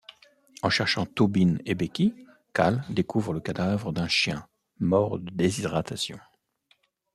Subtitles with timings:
[0.63, 2.15] En cherchant Tobin et Becky,
[2.55, 4.47] Cal découvre le cadavre d'un chien,
[4.79, 6.17] mort de déshydratation.